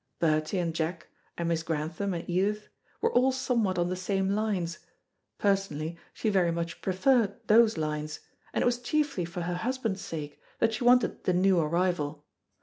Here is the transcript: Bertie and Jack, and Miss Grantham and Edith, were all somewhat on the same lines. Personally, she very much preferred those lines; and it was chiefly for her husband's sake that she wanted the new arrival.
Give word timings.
Bertie 0.19 0.57
and 0.57 0.73
Jack, 0.73 1.09
and 1.37 1.47
Miss 1.47 1.61
Grantham 1.61 2.15
and 2.15 2.27
Edith, 2.27 2.69
were 3.01 3.11
all 3.13 3.31
somewhat 3.31 3.77
on 3.77 3.87
the 3.89 3.95
same 3.95 4.31
lines. 4.31 4.79
Personally, 5.37 5.95
she 6.11 6.27
very 6.27 6.51
much 6.51 6.81
preferred 6.81 7.35
those 7.47 7.77
lines; 7.77 8.19
and 8.51 8.63
it 8.63 8.65
was 8.65 8.81
chiefly 8.81 9.25
for 9.25 9.41
her 9.41 9.57
husband's 9.57 10.01
sake 10.01 10.41
that 10.57 10.73
she 10.73 10.83
wanted 10.83 11.25
the 11.25 11.33
new 11.33 11.59
arrival. 11.59 12.25